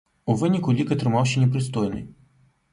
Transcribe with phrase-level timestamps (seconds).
[0.33, 2.05] У выніку, лік атрымаўся непрыстойны.